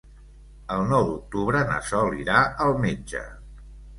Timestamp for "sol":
1.89-2.17